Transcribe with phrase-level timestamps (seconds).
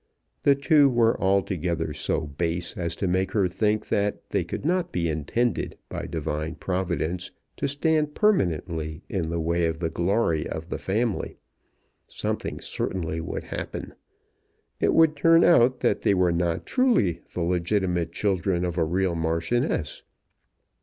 [0.41, 4.91] The two were altogether so base as to make her think that they could not
[4.91, 10.69] be intended by Divine Providence to stand permanently in the way of the glory of
[10.69, 11.37] the family.
[12.07, 13.93] Something certainly would happen.
[14.79, 19.13] It would turn out that they were not truly the legitimate children of a real
[19.13, 20.01] Marchioness.